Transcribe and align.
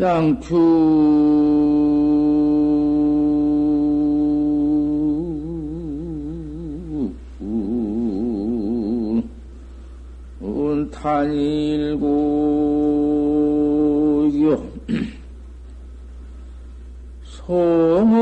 양추 0.00 0.56
탄일고요 11.00 11.40
송어 17.24 18.14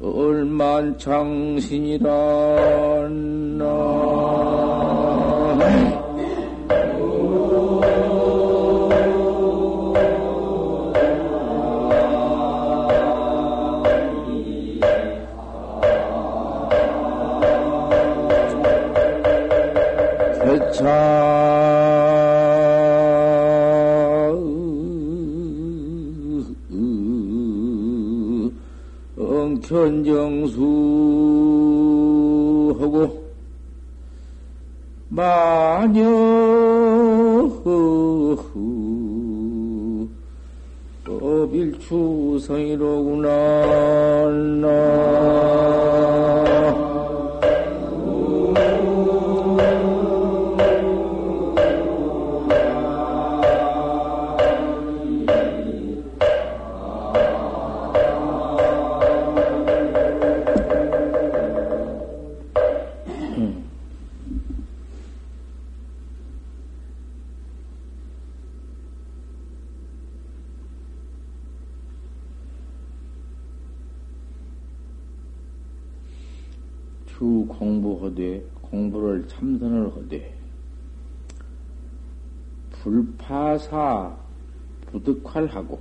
얼만창신이라 0.00 2.08
나 3.58 3.64
견정수 29.60 30.60
하고 32.80 33.24
마녀 35.08 36.48
어빌추성이로구나. 41.20 43.28
주 46.44 46.47
하되 78.02 78.44
공부를 78.62 79.26
참선을 79.28 79.94
하되 79.96 80.34
불파사 82.82 84.16
부득활하고 84.86 85.80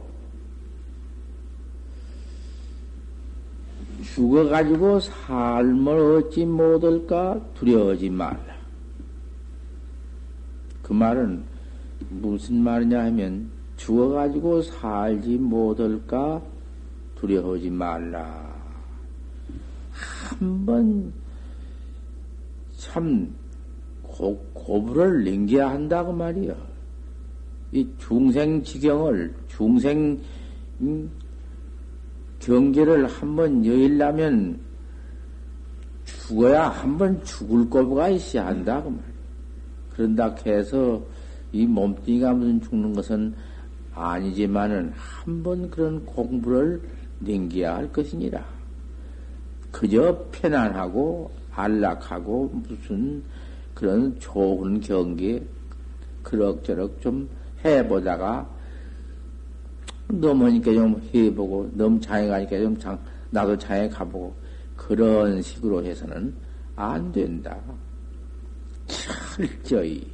죽어가지고 4.03 4.99
삶을 4.99 5.89
얻지 6.17 6.45
못할까 6.45 7.39
두려워하지 7.55 8.09
말라. 8.09 8.57
그 10.83 10.93
말은 10.93 11.43
무슨 12.09 12.63
말이냐 12.63 13.05
하면 13.05 13.49
죽어가지고 13.77 14.61
살지 14.61 15.37
못할까 15.37 16.41
두려워하지 17.15 17.69
말라. 17.69 18.55
한번 19.91 21.11
참 22.87 23.33
고, 24.01 24.37
고부를 24.53 25.23
넘겨야 25.25 25.69
한다고 25.69 26.13
말이야. 26.13 26.55
이 27.73 27.87
중생 27.97 28.63
지경을, 28.63 29.33
중생, 29.47 30.17
음, 30.81 31.11
경계를 32.39 33.07
한번 33.07 33.65
여일라면 33.65 34.59
죽어야 36.05 36.69
한번 36.69 37.21
죽을 37.25 37.69
거부가 37.69 38.09
있어야 38.09 38.47
한다고 38.47 38.89
말이야. 38.89 39.17
그런다 39.91 40.35
해서 40.45 41.03
이 41.51 41.65
몸뚱이가 41.65 42.33
무슨 42.33 42.61
죽는 42.61 42.93
것은 42.93 43.33
아니지만은 43.93 44.93
한 44.95 45.43
번 45.43 45.69
그런 45.69 46.05
공부를 46.05 46.81
넘겨야 47.19 47.75
할 47.75 47.91
것이니라. 47.91 48.45
그저 49.71 50.25
편안하고 50.31 51.31
안락하고 51.57 52.51
무슨 52.53 53.23
그런 53.73 54.17
좋은 54.19 54.79
경기 54.79 55.43
그럭저럭 56.21 57.01
좀 57.01 57.27
해보다가 57.65 58.47
넘으니까 60.07 60.71
좀 60.71 61.01
해보고 61.13 61.71
너무 61.73 61.99
장애 61.99 62.27
가니까 62.27 62.57
좀 62.59 62.77
장, 62.77 62.97
나도 63.31 63.57
장애 63.57 63.89
가보고 63.89 64.33
그런 64.75 65.41
식으로 65.41 65.83
해서는 65.83 66.33
안 66.75 67.11
된다. 67.11 67.57
철저히 68.85 70.07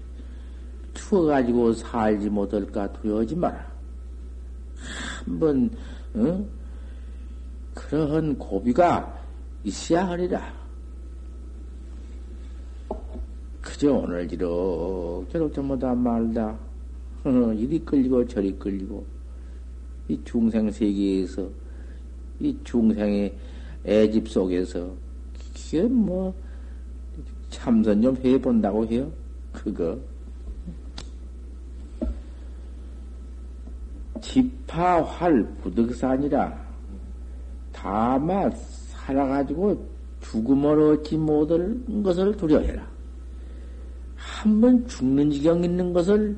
추워가지고 0.94 1.74
살지 1.74 2.30
못할까 2.30 2.92
두려워하지 2.94 3.36
마라. 3.36 3.72
한번 5.26 5.70
어? 6.14 6.46
그러한 7.74 8.38
고비가 8.38 9.22
있어야 9.64 10.08
하리라. 10.08 10.63
그저 13.74 13.92
오늘 13.92 14.28
지럭저럭 14.28 15.52
전부 15.52 15.78
다 15.80 15.96
말다. 15.96 16.56
이리 17.58 17.80
끌리고 17.80 18.26
저리 18.28 18.54
끌리고 18.60 19.04
이 20.08 20.20
중생 20.24 20.70
세계에서 20.70 21.50
이 22.40 22.56
중생의 22.64 23.36
애집 23.84 24.30
속에서 24.30 24.94
그게 25.56 25.82
뭐 25.84 26.32
참선 27.50 28.00
좀 28.00 28.16
해본다고 28.18 28.86
해요. 28.86 29.12
그거 29.52 29.98
지파활 34.22 35.48
부득산이라 35.64 36.64
다만 37.72 38.54
살아가지고 38.56 39.84
죽음을 40.22 40.80
얻지 40.80 41.18
못할 41.18 41.76
것을 42.04 42.38
두려워해라. 42.38 42.93
한 44.44 44.60
번 44.60 44.86
죽는 44.88 45.32
지경 45.32 45.64
있는 45.64 45.94
것을 45.94 46.36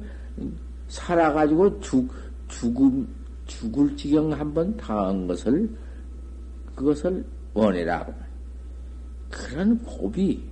살아가지고 0.87 1.79
죽, 1.79 2.07
죽음, 2.47 3.07
죽을 3.47 3.97
지경 3.97 4.31
한 4.31 4.53
번 4.53 4.77
당한 4.77 5.25
것을, 5.25 5.67
그것을 6.75 7.25
원해라. 7.55 8.07
그런 9.31 9.75
고비, 9.79 10.43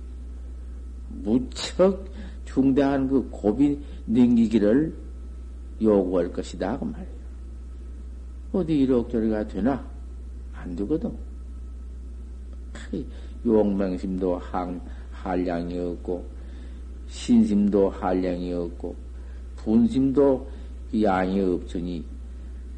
무척 1.08 2.04
중대한 2.44 3.06
그 3.08 3.28
고비 3.30 3.80
넘기기를 4.06 4.92
요구할 5.80 6.32
것이다. 6.32 6.76
그 6.76 6.84
말이에요. 6.86 7.14
어디 8.52 8.78
이럭저럭가 8.80 9.46
되나? 9.46 9.86
안 10.52 10.74
되거든. 10.74 11.16
용맹심도 13.46 14.38
한, 14.38 14.80
한량이 15.12 15.78
없고, 15.78 16.33
신심도 17.08 17.90
한량이 17.90 18.52
없고, 18.52 18.94
분심도 19.56 20.48
양이 21.02 21.40
없으니, 21.40 22.04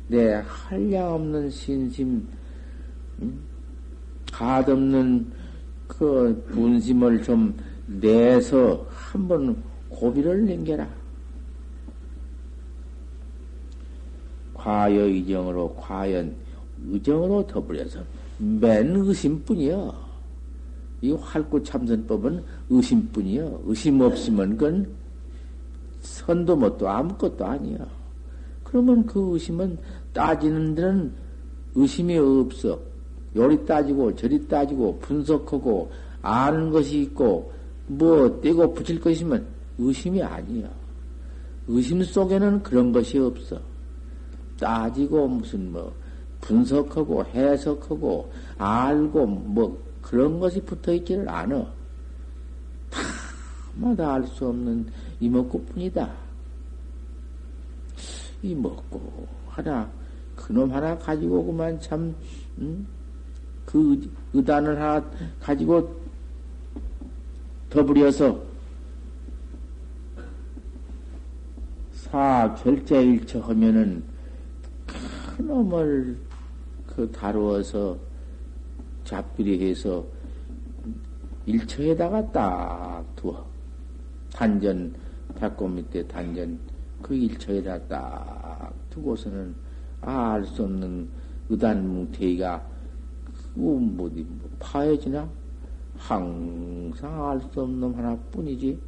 내 0.08 0.43
한량 0.46 1.14
없는 1.14 1.50
신심, 1.50 2.26
음? 3.20 3.40
가없는 4.32 5.32
그 5.87 6.46
분심을 6.50 7.23
좀 7.23 7.56
내서 7.87 8.87
한번 8.90 9.62
고비를 9.88 10.46
넘겨라. 10.46 10.88
과여 14.52 15.02
의정으로, 15.02 15.75
과연 15.76 16.34
의정으로 16.88 17.46
더불어서 17.46 18.00
맨 18.38 18.94
의심뿐이여. 18.94 20.06
이 21.02 21.12
활구 21.12 21.62
참선법은 21.62 22.43
의심뿐이여. 22.70 23.62
의심 23.66 24.00
없으면 24.00 24.56
그건 24.56 24.88
선도 26.00 26.56
못도 26.56 26.88
아무것도 26.88 27.44
아니야. 27.44 27.78
그러면 28.64 29.04
그 29.06 29.32
의심은 29.32 29.78
따지는 30.12 30.75
데는 30.75 31.12
의심이 31.75 32.16
없어. 32.16 32.78
요리 33.34 33.64
따지고 33.66 34.14
저리 34.16 34.46
따지고 34.48 34.98
분석하고 35.00 35.90
아는 36.22 36.70
것이 36.70 37.02
있고 37.02 37.52
뭐 37.87 38.40
떼고 38.40 38.72
붙일 38.72 39.00
것이면 39.00 39.46
의심이 39.78 40.22
아니야. 40.22 40.69
의심 41.69 42.02
속에는 42.02 42.62
그런 42.62 42.93
것이 42.93 43.19
없어. 43.19 43.60
따지고 44.58 45.28
무슨 45.28 45.70
뭐 45.70 45.93
분석하고 46.40 47.25
해석하고 47.26 48.31
알고 48.56 49.26
뭐 49.26 49.85
그런 50.06 50.38
것이 50.38 50.61
붙어 50.61 50.94
있지를 50.94 51.29
않아. 51.29 51.67
다마다 53.75 54.14
알 54.14 54.26
수 54.29 54.47
없는 54.47 54.87
이먹고뿐이다. 55.19 56.14
이먹고 58.41 59.26
하나 59.49 59.91
그놈 60.37 60.73
하나 60.73 60.97
가지고 60.97 61.44
그만 61.47 61.81
참 61.81 62.14
음? 62.58 62.87
그 63.64 64.08
의단을 64.32 64.81
하나 64.81 65.05
가지고 65.41 66.00
더불여서 67.69 68.41
사 71.94 72.55
결제일처 72.62 73.41
하면은 73.41 74.05
큰 74.87 75.49
놈을 75.49 76.17
그 76.87 77.11
다루어서 77.11 77.99
잡비리해서 79.06 80.05
일처에다가 81.47 82.31
딱 82.32 83.05
두어 83.17 83.47
단전 84.32 84.94
배꼽 85.37 85.69
밑에 85.69 86.06
단전 86.06 86.58
그 87.00 87.14
일처에다 87.14 87.79
딱 87.87 88.75
두고서는 88.91 89.55
알수 90.03 90.64
없는 90.64 91.08
의단 91.49 91.88
뭉태이가 91.88 92.76
뭐, 93.55 93.81
뭐, 93.81 94.11
뭐 94.12 94.50
파해지나 94.58 95.26
항상 95.99 97.31
알 97.31 97.41
수 97.41 97.62
없는 97.62 97.81
놈 97.81 97.94
하나뿐이지. 97.94 98.79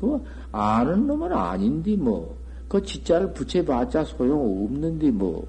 그 0.00 0.22
아는 0.52 1.06
놈은 1.06 1.32
아닌데 1.32 1.96
뭐. 1.96 2.36
그 2.68 2.82
지자를 2.82 3.32
붙여봤자 3.32 4.04
소용없는데 4.04 5.10
뭐. 5.12 5.46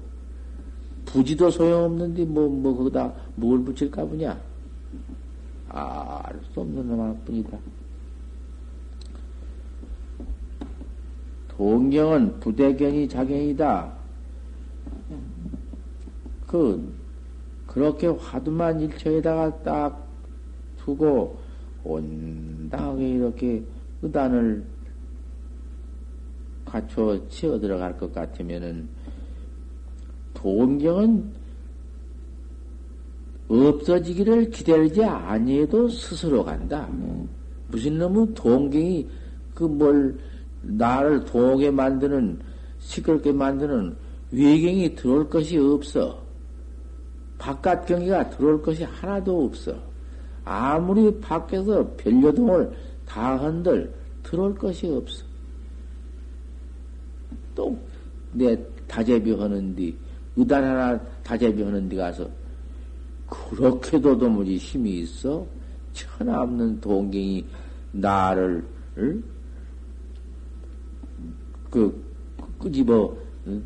부지도 1.12 1.50
소용없는데 1.50 2.24
뭐, 2.24 2.48
뭐, 2.48 2.76
거기다 2.76 3.12
뭘 3.34 3.62
붙일까 3.64 4.04
보냐. 4.04 4.40
알수 5.68 6.60
없는 6.60 6.88
놈 6.88 7.00
하나뿐이다. 7.00 7.58
동경은 11.48 12.40
부대견이 12.40 13.08
자경이다. 13.08 13.92
그 16.46 16.92
그렇게 17.66 18.08
화두만 18.08 18.80
일처에다가 18.80 19.62
딱 19.62 20.08
두고 20.78 21.38
온당하게 21.84 23.08
이렇게 23.10 23.62
의단을 24.02 24.64
갖춰 26.64 27.20
치어 27.28 27.58
들어갈 27.60 27.96
것 27.96 28.12
같으면은 28.12 28.88
동경은 30.40 31.32
없어지기를 33.48 34.50
기다리지 34.50 35.04
아니해도 35.04 35.88
스스로 35.88 36.44
간다. 36.44 36.88
무슨 37.68 37.98
놈은 37.98 38.34
동경이 38.34 39.08
그 39.54 39.64
뭘 39.64 40.18
나를 40.62 41.24
동하게 41.24 41.70
만드는 41.70 42.38
시끄럽게 42.78 43.32
만드는 43.32 43.96
외경이 44.30 44.94
들어올 44.94 45.28
것이 45.28 45.58
없어. 45.58 46.22
바깥 47.38 47.86
경기가 47.86 48.28
들어올 48.30 48.62
것이 48.62 48.84
하나도 48.84 49.44
없어. 49.44 49.74
아무리 50.44 51.14
밖에서 51.20 51.86
별려동을 51.96 52.72
다 53.06 53.38
한들 53.38 53.92
들어올 54.22 54.54
것이 54.54 54.86
없어. 54.86 55.24
또 57.54 57.76
내 58.32 58.56
다재비 58.86 59.32
하는디 59.32 59.96
의단 60.36 60.64
하나 60.64 60.98
다재비 61.22 61.62
하는디 61.62 61.96
가서 61.96 62.28
그렇게도 63.28 64.18
도무지 64.18 64.56
힘이 64.56 65.00
있어 65.00 65.46
천하 65.92 66.42
없는 66.42 66.80
동경이 66.80 67.44
나를 67.92 68.64
을? 68.98 69.22
그 71.70 72.04
끄집어 72.58 73.14
응? 73.46 73.62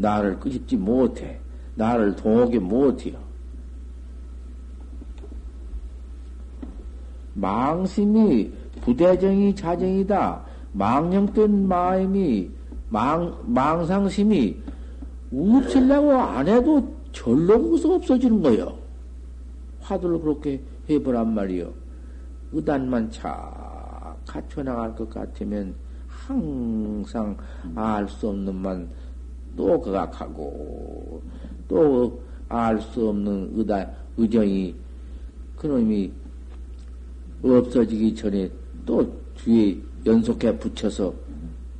나를 0.00 0.38
끄집지 0.40 0.76
못해. 0.76 1.38
나를 1.74 2.16
동하게 2.16 2.58
못해요. 2.58 3.18
망심이 7.34 8.50
부대정이 8.80 9.54
자정이다. 9.54 10.44
망령된 10.72 11.68
마음이 11.68 12.50
망 12.88 13.36
망상심이 13.46 14.56
없으려고 15.32 16.12
안 16.12 16.48
해도 16.48 16.94
절로 17.12 17.70
그서 17.70 17.94
없어지는 17.94 18.42
거예요. 18.42 18.78
화두를 19.80 20.20
그렇게 20.20 20.60
해보란 20.88 21.34
말이요. 21.34 21.72
의단만 22.52 23.10
착 23.10 24.16
갖춰 24.26 24.62
나갈 24.62 24.94
것 24.94 25.08
같으면 25.08 25.74
항상 26.08 27.36
알 27.74 28.08
수 28.08 28.28
없는 28.28 28.54
만또 28.54 29.80
그각하고 29.80 31.22
또 31.68 32.30
알 32.50 32.80
수 32.80 33.08
없는 33.08 33.52
의다, 33.54 33.88
의정이 34.16 34.74
그놈이 35.56 36.12
없어지기 37.44 38.14
전에 38.16 38.50
또 38.84 39.08
뒤에 39.36 39.80
연속해 40.04 40.58
붙여서 40.58 41.14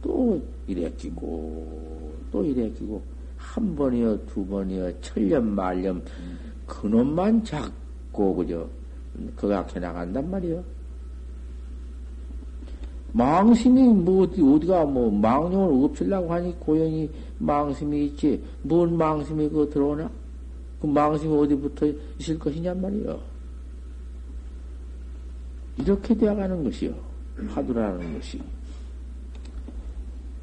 또 0.01 0.41
이래 0.69 0.89
끼고 0.93 2.15
또 2.31 2.45
이래 2.45 2.71
끼고 2.71 3.03
한 3.41 3.75
번이여 3.75 4.19
두 4.27 4.47
번이여 4.47 5.01
천년 5.01 5.55
말년 5.55 6.05
그놈만 6.67 7.43
잡고 7.43 8.37
그저 8.37 8.69
그각해 9.35 9.81
나간단 9.81 10.31
말이요. 10.31 10.63
망심이 13.13 13.83
뭐 13.89 14.23
어디 14.23 14.41
어디가 14.41 14.85
뭐 14.85 15.11
망령을 15.11 15.85
없애려고 15.85 16.33
하니 16.33 16.55
고연히 16.61 17.11
망심이 17.39 18.07
있지. 18.07 18.43
뭔 18.63 18.97
망심이 18.97 19.49
그 19.49 19.69
들어오나? 19.69 20.09
그 20.81 20.87
망심이 20.87 21.35
어디부터 21.37 21.87
있을 22.19 22.39
것이냔 22.39 22.81
말이요. 22.81 23.21
이렇게 25.79 26.15
되어가는 26.15 26.63
것이요. 26.63 26.95
화두라는 27.49 28.15
것이. 28.15 28.41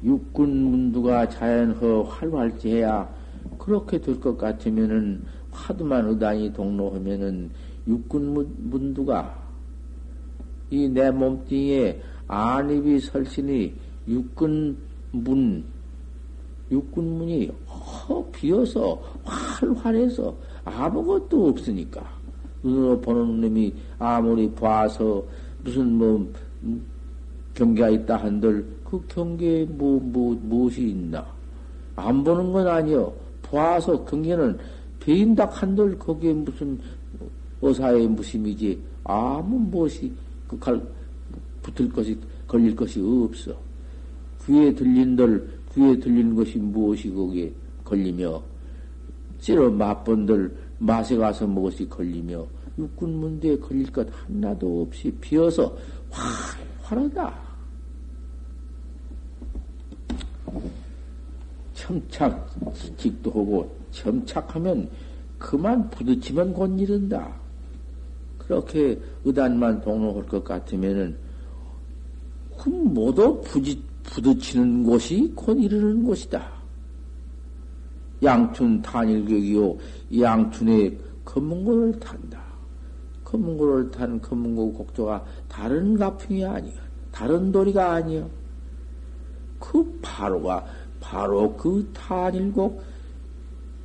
육군 0.02 0.64
문두가 0.64 1.28
자연허 1.28 2.02
활활지해야 2.02 3.08
그렇게 3.58 3.98
될 4.00 4.20
것 4.20 4.36
같으면은 4.36 5.22
화두만 5.50 6.06
의단이 6.08 6.52
동로하면은 6.52 7.50
육군 7.86 8.54
문두가 8.70 9.34
이 10.70 10.88
내 10.88 11.10
몸뚱이에 11.10 12.00
안입이 12.28 13.00
설신이 13.00 13.74
육군 14.06 14.76
문 15.12 15.64
육군 16.70 17.18
문이 17.18 17.50
허 17.66 18.24
비어서 18.30 19.00
활활해서 19.24 20.36
아무것도 20.64 21.48
없으니까. 21.48 22.06
눈으로 22.62 23.00
보는 23.00 23.40
놈이 23.40 23.72
아무리 23.98 24.50
봐서 24.52 25.24
무슨 25.64 25.94
뭐 25.94 26.30
음, 26.64 26.84
경계가 27.54 27.88
있다 27.90 28.16
한들 28.16 28.66
그 28.88 29.04
경계에 29.06 29.66
뭐, 29.66 30.00
뭐, 30.00 30.34
무엇이 30.42 30.88
있나? 30.88 31.26
안 31.94 32.24
보는 32.24 32.52
건 32.52 32.66
아니요. 32.66 33.12
봐서 33.42 34.02
경계는 34.06 34.56
배인다 34.98 35.44
한들 35.44 35.98
거기에 35.98 36.32
무슨 36.32 36.78
어사의 37.60 38.08
무심이지 38.08 38.80
아무 39.04 39.58
무엇이 39.58 40.10
그 40.46 40.58
갈, 40.58 40.80
붙을 41.62 41.92
것이, 41.92 42.18
걸릴 42.46 42.74
것이 42.74 42.98
없어. 43.00 43.54
귀에 44.46 44.74
들린들 44.74 45.58
귀에 45.74 45.98
들리는 45.98 46.34
것이 46.34 46.56
무엇이 46.58 47.10
거기에 47.10 47.52
걸리며, 47.84 48.42
찌러 49.38 49.70
맛본들 49.70 50.56
맛에 50.78 51.14
가서 51.14 51.46
무엇이 51.46 51.86
걸리며, 51.86 52.46
육군문대에 52.78 53.58
걸릴 53.58 53.92
것 53.92 54.08
하나도 54.10 54.82
없이 54.82 55.10
비어서 55.20 55.76
활활하다. 56.88 57.47
첨착직도 62.10 63.30
하고, 63.30 63.76
첨착하면 63.90 64.88
그만 65.38 65.88
부딪히면 65.90 66.52
곧 66.52 66.78
이른다. 66.78 67.34
그렇게 68.38 69.00
의단만 69.24 69.80
동로할 69.80 70.26
것 70.26 70.42
같으면은, 70.44 71.16
모두 72.66 73.40
부딪, 73.44 73.80
부딪히는 74.02 74.84
곳이 74.84 75.32
곧 75.34 75.54
이르는 75.54 76.04
곳이다. 76.04 76.50
양춘 78.22 78.82
탄일격이요, 78.82 79.76
양춘의 80.18 80.98
검은고를 81.24 82.00
탄다. 82.00 82.42
검은고를 83.24 83.90
탄 83.90 84.20
검은고 84.20 84.72
곡조가 84.72 85.24
다른 85.48 85.96
가풍이 85.96 86.44
아니야. 86.44 86.74
다른 87.12 87.52
도리가 87.52 87.92
아니야. 87.92 88.26
그 89.58 89.98
바로가 90.00 90.64
바로 91.00 91.54
그 91.56 91.88
탄일곡 91.94 92.82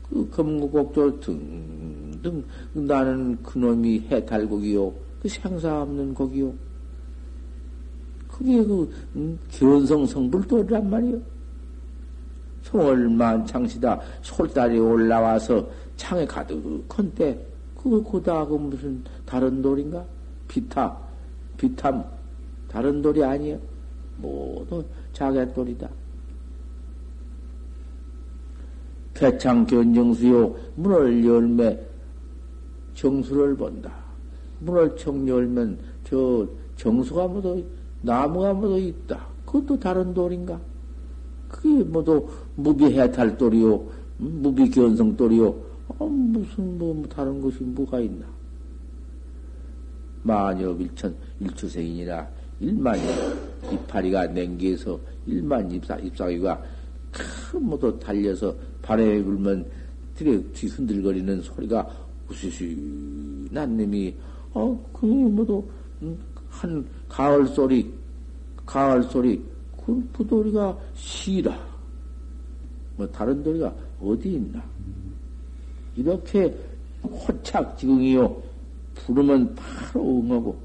그 0.09 0.29
검은고 0.29 0.69
곡조 0.69 1.19
등등 1.19 2.43
나는 2.73 3.41
그놈이 3.41 4.07
해탈곡이요. 4.09 4.93
그 5.21 5.29
생사 5.29 5.81
없는 5.81 6.13
곡이요. 6.13 6.53
그게 8.27 8.63
그 8.63 8.91
음, 9.15 9.39
견성 9.49 10.05
성불도란 10.05 10.89
말이요. 10.89 11.19
송월만 12.63 13.45
창시다 13.45 13.99
솔달이 14.21 14.79
올라와서 14.79 15.67
창에 15.97 16.25
가득한 16.25 17.11
때 17.13 17.37
그거 17.75 18.01
고다 18.01 18.45
그 18.45 18.55
무슨 18.55 19.03
다른 19.25 19.61
돌인가? 19.61 20.03
비타 20.47 20.97
비탐 21.57 22.03
다른 22.67 23.01
돌이 23.01 23.23
아니야. 23.23 23.57
모두 24.17 24.83
자기 25.11 25.39
돌이다. 25.53 25.89
개창 29.23 29.65
견정수요 29.65 30.53
문을 30.75 31.25
열매 31.25 31.79
정수를 32.93 33.55
본다. 33.55 33.89
문을 34.59 34.97
청 34.97 35.25
열면 35.25 35.79
저 36.03 36.45
정수가 36.75 37.29
모두 37.29 37.63
나무가 38.01 38.53
모두 38.53 38.77
있다. 38.77 39.25
그것도 39.45 39.79
다른 39.79 40.13
돌인가? 40.13 40.59
그게 41.47 41.83
모두 41.85 42.27
무비해탈 42.55 43.37
돌이요, 43.37 43.75
음, 44.19 44.39
무비견성 44.41 45.15
돌이요. 45.15 45.55
아, 45.87 46.03
무슨 46.03 46.77
뭐, 46.77 46.93
뭐 46.93 47.07
다른 47.07 47.39
것이 47.39 47.63
뭐가 47.63 48.01
있나? 48.01 48.25
만여 50.23 50.73
일천 50.73 51.15
일추생이니라 51.39 52.27
일만 52.59 52.99
이파리가 53.71 54.27
냉기에서 54.27 54.99
일만 55.25 55.71
잎사 55.71 55.95
잎사귀가 55.97 56.61
큰 57.13 57.63
모두 57.63 57.97
달려서 57.99 58.53
바람에 58.81 59.23
불면 59.23 59.65
되게 60.15 60.41
뒤흔들거리는 60.53 61.41
소리가 61.41 61.87
우시시 62.29 63.47
난 63.51 63.77
놈이. 63.77 64.15
어 64.55 64.89
그게 64.93 65.07
모두 65.07 65.63
음, 66.01 66.17
한 66.49 66.85
가을 67.09 67.47
소리 67.47 67.91
가을 68.65 69.01
소리 69.03 69.43
그 69.83 70.09
부도리가 70.13 70.77
시라 70.93 71.57
뭐 72.95 73.07
다른 73.07 73.41
도리가 73.43 73.73
어디 74.01 74.33
있나? 74.33 74.63
이렇게 75.95 76.53
호착 77.03 77.77
지궁이요. 77.77 78.41
부르면 78.95 79.55
바로 79.55 80.19
응하고. 80.21 80.57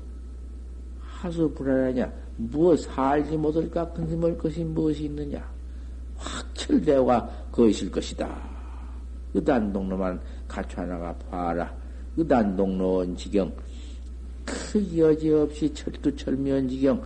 하수 1.00 1.50
불안하냐? 1.50 2.12
무엇 2.36 2.76
살지 2.80 3.36
못할까? 3.36 3.92
근심할 3.92 4.38
것이 4.38 4.62
무엇이 4.62 5.04
있느냐? 5.04 5.38
확 5.38 5.57
철대화 6.68 7.26
그것일 7.50 7.90
것이다 7.90 8.28
의단 9.34 9.72
동로만 9.72 10.20
갖춰 10.46 10.84
나가 10.84 11.12
봐라 11.30 11.74
의단 12.16 12.56
동로원 12.56 13.16
지경 13.16 13.52
그 14.44 14.98
여지없이 14.98 15.72
철두철미한 15.74 16.68
지경 16.68 17.02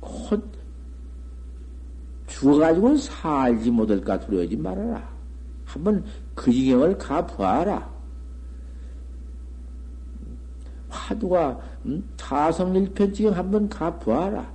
곧 0.00 0.42
죽어가지고는 2.26 2.96
살지 2.96 3.70
못할까 3.70 4.20
두려워하지 4.20 4.56
말아라. 4.56 5.10
한번 5.64 6.04
그 6.34 6.50
지경을 6.50 6.96
가보아라. 6.96 7.90
화두가 10.88 11.60
음, 11.86 12.08
타성일편 12.16 13.12
지경 13.12 13.36
한번 13.36 13.68
가보아라. 13.68 14.50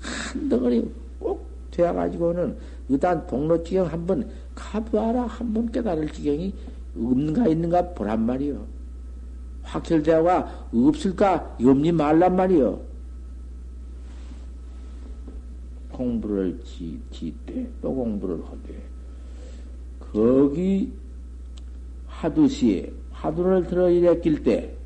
한 0.00 0.48
덩어리 0.48 0.88
꼭 1.18 1.46
되어가지고는 1.70 2.56
의단 2.88 3.26
동로 3.26 3.62
지경 3.62 3.86
한번 3.86 4.28
가보아라. 4.54 5.26
한번 5.26 5.70
깨달을 5.70 6.12
지경이 6.12 6.54
없는가 6.96 7.48
있는가 7.48 7.94
보란 7.94 8.24
말이요. 8.24 8.64
확철대화가 9.62 10.68
없을까 10.72 11.56
염리 11.60 11.90
말란 11.92 12.36
말이요. 12.36 12.80
공부를 15.90 16.60
지, 16.62 17.00
지때 17.10 17.66
또 17.80 17.94
공부를 17.94 18.38
하되 18.44 18.82
거기 19.98 20.92
하두시에 22.06 22.92
화두를 23.10 23.66
들어 23.66 23.90
일으킬 23.90 24.42
때 24.42 24.76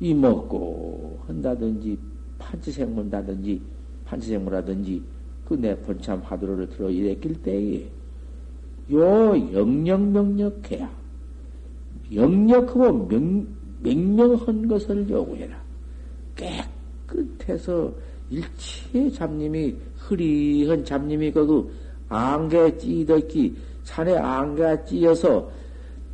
이먹고 0.00 1.20
한다든지 1.26 1.98
판치생문다든지 2.38 3.60
판치생문하든지 4.04 5.02
그내 5.48 5.74
번참 5.80 6.20
화두를 6.20 6.68
들어 6.68 6.90
일으킬 6.90 7.40
때에 7.42 7.88
요 8.92 9.52
영영명력해야 9.54 10.90
영력하고 12.12 13.06
명, 13.06 13.46
명명한 13.82 14.68
것을 14.68 15.08
요구해라 15.08 15.56
깨끗해서 16.36 17.90
일체 18.28 19.10
잡님이 19.10 19.74
흐리한 19.96 20.84
잡님이 20.84 21.32
그 21.32 21.70
안개 22.10 22.76
찌덕기 22.76 23.56
산에 23.84 24.18
안개가 24.18 24.84
찌어서 24.84 25.50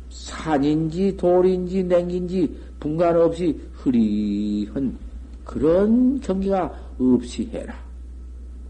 산인지 0.09 1.17
돌인지 1.17 1.83
냉인지 1.83 2.57
분간 2.79 3.17
없이 3.17 3.59
흐리한 3.73 4.97
그런 5.43 6.19
경기가 6.21 6.71
없이 6.97 7.49
해라. 7.51 7.75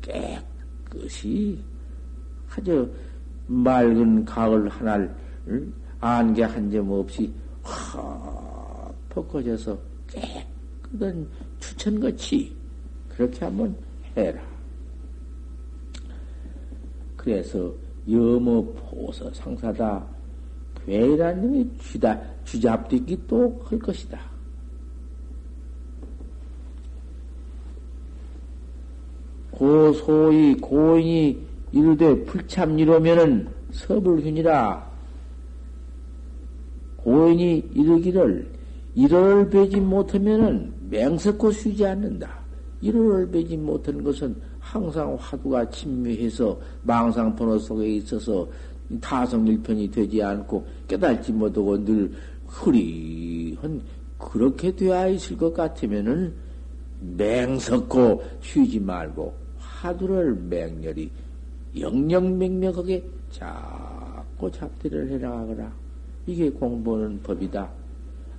깨끗 0.01 0.54
이 1.23 1.57
아주 2.49 2.91
맑은 3.47 4.25
가을 4.25 4.67
하날 4.69 5.15
안개 5.99 6.43
한 6.43 6.71
점 6.71 6.89
없이 6.91 7.31
확 7.63 8.93
벗겨져서 9.09 9.77
깨끗한 10.07 11.27
추천같이 11.59 12.55
그렇게 13.09 13.45
한번 13.45 13.75
해라. 14.15 14.41
그래서 17.15 17.73
여모 18.09 18.73
포서 18.73 19.31
상사다. 19.33 20.05
괴라는 20.85 21.41
놈이 21.41 21.77
쥐다, 21.79 22.21
쥐잡듣기 22.45 23.25
또 23.27 23.59
할 23.65 23.79
것이다. 23.79 24.34
고소이 29.57 30.55
고인이 30.55 31.45
이르되 31.71 32.23
불참 32.25 32.77
이루면은 32.77 33.47
서불균이라 33.71 34.91
고인이 36.97 37.71
이르기를 37.73 38.47
이를 38.95 39.49
베지 39.49 39.79
못하면은 39.81 40.73
맹석고 40.89 41.51
쉬지 41.51 41.85
않는다. 41.85 42.39
이를 42.81 43.29
베지 43.29 43.57
못한 43.57 44.03
것은 44.03 44.35
항상 44.59 45.15
화두가 45.19 45.69
침미해서 45.69 46.57
망상 46.83 47.35
번호 47.35 47.57
속에 47.59 47.95
있어서 47.95 48.47
타성일편이 49.01 49.91
되지 49.91 50.21
않고 50.23 50.65
깨달지 50.87 51.31
못하고 51.31 51.83
늘 51.83 52.11
흐리한 52.47 53.81
그렇게 54.17 54.75
되어 54.75 55.09
있을 55.09 55.37
것 55.37 55.53
같으면은 55.53 56.33
맹석고 57.17 58.23
쉬지 58.41 58.79
말고 58.79 59.44
화두를 59.85 60.35
맹렬히 60.35 61.09
영영맹명하게 61.77 63.03
자꾸 63.29 64.51
잡들을 64.51 65.09
해나가거라. 65.11 65.71
이게 66.25 66.49
공부하는 66.49 67.21
법이다. 67.21 67.69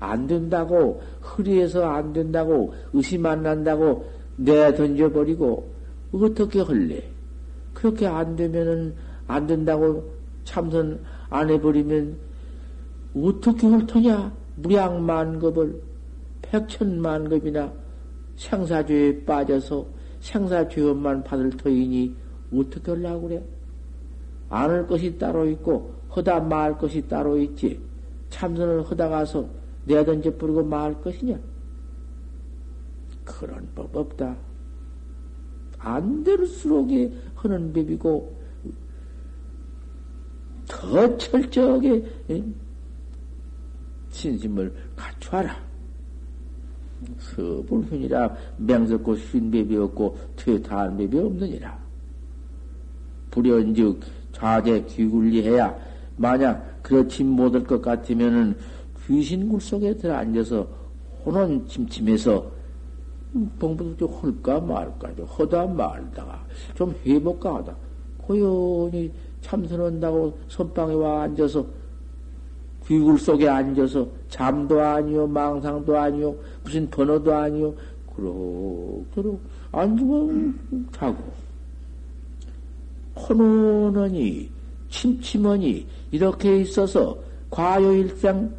안 0.01 0.27
된다고, 0.27 1.01
흐리해서 1.21 1.85
안 1.85 2.13
된다고, 2.13 2.75
의심 2.93 3.25
안 3.27 3.43
난다고, 3.43 4.11
내 4.37 4.75
던져버리고 4.75 5.71
어떻게 6.13 6.61
할래? 6.61 7.03
그렇게 7.73 8.07
안 8.07 8.37
되면은 8.37 8.95
안 9.27 9.47
된다고 9.47 10.13
참선 10.45 11.01
안 11.29 11.51
해버리면 11.51 12.17
어떻게 13.15 13.67
할 13.67 13.87
터냐? 13.87 14.33
무량만급을 14.57 15.81
백천만급이나 16.43 17.73
생사죄에 18.37 19.25
빠져서 19.25 19.96
생사 20.27 20.69
죄업만 20.69 21.23
받을 21.23 21.51
터이니 21.51 22.15
어떻게 22.53 22.91
하려고 22.91 23.29
그래? 23.29 23.43
안 24.49 24.71
할 24.71 24.87
것이 24.87 25.17
따로 25.19 25.49
있고 25.49 25.95
허다 26.15 26.41
말 26.41 26.77
것이 26.77 27.07
따로 27.07 27.39
있지. 27.39 27.81
참선을 28.31 28.83
허다 28.83 29.09
가서 29.09 29.49
내던져 29.85 30.37
버리고 30.37 30.65
말 30.65 31.01
것이냐? 31.01 31.39
그런 33.25 33.69
법 33.75 33.95
없다. 33.97 34.37
안 35.79 36.25
될수록에 36.25 37.13
하는 37.37 37.73
법이고, 37.73 38.37
더 40.67 41.17
철저하게, 41.19 42.05
신심을 44.11 44.75
갖춰라. 44.97 45.66
서불훈이라. 47.19 48.35
맹석고 48.59 49.17
쉰배비 49.17 49.77
없고 49.77 50.17
퇴타한 50.37 50.97
배비 50.97 51.19
없느니라. 51.19 51.79
불연즉 53.31 54.01
좌제 54.33 54.85
귀굴리해야 54.89 55.77
만약 56.17 56.83
그렇지 56.83 57.25
못할 57.25 57.65
것 57.65 57.81
같으면은 57.83 58.57
귀신굴 59.07 59.61
속에 59.61 59.95
들어 59.97 60.15
앉아서 60.17 60.67
혼원 61.25 61.67
침침해서 61.67 62.51
봉부도 63.59 63.97
좀 63.97 64.09
헐까 64.09 64.61
말까 64.61 65.15
좀 65.15 65.27
허다 65.27 65.67
말다가 65.67 66.45
좀 66.75 66.95
해볼까 67.05 67.57
하다. 67.57 67.77
고연히 68.19 69.13
참선한다고 69.43 70.39
선방에 70.49 70.95
와 70.95 71.23
앉아서 71.23 71.67
귀굴 72.87 73.19
속에 73.19 73.49
앉아서 73.49 74.07
잠도 74.29 74.81
아니요 74.81 75.27
망상도 75.27 75.97
아니요 75.97 76.35
무슨 76.63 76.89
번호도 76.89 77.35
아니요 77.35 77.75
그럭그럭 78.15 79.41
앉으면 79.73 80.89
자고. 80.93 81.23
혼원하니 83.17 84.51
침침하니 84.91 85.87
이렇게 86.11 86.61
있어서 86.61 87.19
과요 87.51 87.93
일상 87.93 88.55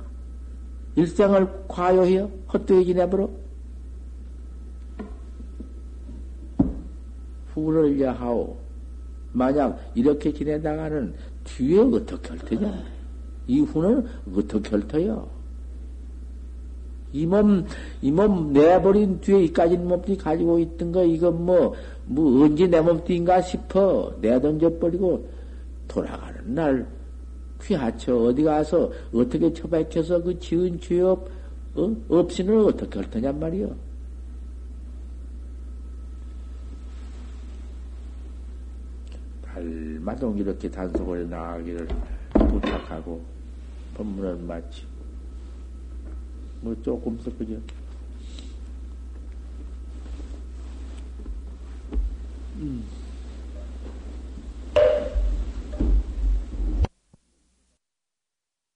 일상을 0.95 1.47
과요해요? 1.67 2.29
헛되게 2.51 2.85
지내버려? 2.85 3.29
후를 7.53 8.01
야하오. 8.01 8.57
만약 9.31 9.79
이렇게 9.93 10.33
지내다가는 10.33 11.13
뒤에 11.43 11.79
어떻게 11.79 12.29
할 12.29 12.39
테냐 12.39 12.96
이 13.47 13.61
후는 13.61 14.05
어떻게 14.35 14.69
할 14.69 14.87
터요 14.87 15.37
이 17.13 17.25
몸, 17.25 17.65
이 18.01 18.11
몸 18.11 18.51
내버린 18.51 19.19
뒤에 19.21 19.43
이까지 19.45 19.77
몸뚱이 19.77 20.17
가지고 20.17 20.59
있던 20.59 20.91
거, 20.91 21.03
이건 21.03 21.45
뭐, 21.45 21.73
뭐, 22.05 22.43
언제 22.43 22.67
내 22.67 22.81
몸뚱인가 22.81 23.41
싶어. 23.41 24.13
내던져버리고, 24.21 25.27
돌아가는 25.87 26.53
날, 26.53 26.85
귀하쳐. 27.63 28.13
어디 28.17 28.43
가서, 28.43 28.91
어떻게 29.13 29.51
처박혀서 29.53 30.21
그 30.23 30.37
지은 30.37 30.79
죄업, 30.81 31.29
어? 31.75 31.95
없이는 32.09 32.65
어떻게 32.65 32.99
할 32.99 33.09
테냔 33.09 33.39
말이요. 33.39 33.73
달마동 39.45 40.37
이렇게 40.37 40.69
단속을 40.69 41.29
나가기를 41.29 41.87
부탁하고, 42.33 43.36
법문을 43.97 44.35
마치고 44.43 44.87
뭐 46.61 46.75
조금 46.83 47.19
섞으죠. 47.19 47.61
음. 52.57 52.96